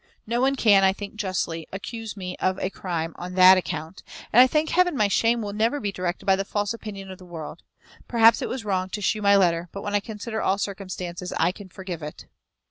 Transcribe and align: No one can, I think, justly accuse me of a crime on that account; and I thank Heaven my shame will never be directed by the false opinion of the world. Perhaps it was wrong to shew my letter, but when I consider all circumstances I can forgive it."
No 0.25 0.41
one 0.41 0.55
can, 0.55 0.83
I 0.83 0.93
think, 0.93 1.13
justly 1.13 1.67
accuse 1.71 2.17
me 2.17 2.35
of 2.37 2.57
a 2.57 2.71
crime 2.71 3.13
on 3.19 3.35
that 3.35 3.55
account; 3.55 4.01
and 4.33 4.39
I 4.41 4.47
thank 4.47 4.71
Heaven 4.71 4.97
my 4.97 5.07
shame 5.07 5.43
will 5.43 5.53
never 5.53 5.79
be 5.79 5.91
directed 5.91 6.25
by 6.25 6.35
the 6.35 6.43
false 6.43 6.73
opinion 6.73 7.11
of 7.11 7.19
the 7.19 7.23
world. 7.23 7.61
Perhaps 8.07 8.41
it 8.41 8.49
was 8.49 8.65
wrong 8.65 8.89
to 8.89 9.01
shew 9.03 9.21
my 9.21 9.35
letter, 9.35 9.69
but 9.71 9.83
when 9.83 9.93
I 9.93 9.99
consider 9.99 10.41
all 10.41 10.57
circumstances 10.57 11.31
I 11.37 11.51
can 11.51 11.69
forgive 11.69 12.01
it." 12.01 12.25